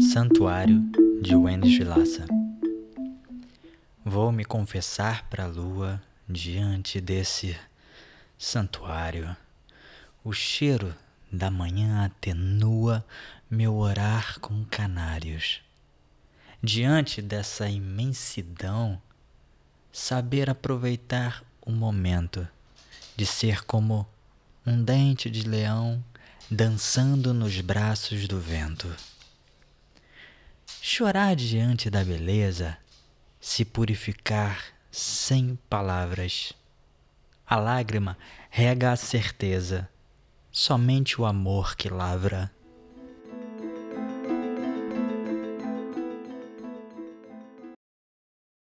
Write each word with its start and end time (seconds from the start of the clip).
Santuário 0.00 0.82
de 1.22 1.34
Wendes 1.34 1.78
Vilaça. 1.78 2.26
Vou 4.04 4.30
me 4.30 4.44
confessar 4.44 5.26
para 5.30 5.44
a 5.44 5.46
lua 5.46 6.02
diante 6.28 7.00
desse 7.00 7.58
santuário. 8.38 9.34
O 10.22 10.34
cheiro 10.34 10.94
da 11.32 11.50
manhã 11.50 12.04
atenua 12.04 13.02
meu 13.50 13.74
orar 13.76 14.38
com 14.40 14.66
canários. 14.66 15.62
Diante 16.62 17.22
dessa 17.22 17.66
imensidão, 17.66 19.00
saber 19.90 20.50
aproveitar 20.50 21.42
o 21.62 21.72
momento 21.72 22.46
de 23.16 23.24
ser 23.24 23.64
como 23.64 24.06
um 24.66 24.82
dente 24.84 25.30
de 25.30 25.48
leão 25.48 26.04
dançando 26.50 27.32
nos 27.32 27.62
braços 27.62 28.28
do 28.28 28.38
vento. 28.38 28.94
Chorar 30.98 31.36
diante 31.36 31.90
da 31.90 32.02
beleza, 32.02 32.78
se 33.38 33.66
purificar 33.66 34.58
sem 34.90 35.58
palavras. 35.68 36.54
A 37.46 37.56
lágrima 37.56 38.16
rega 38.48 38.92
a 38.92 38.96
certeza, 38.96 39.90
somente 40.50 41.20
o 41.20 41.26
amor 41.26 41.76
que 41.76 41.90
lavra. 41.90 42.50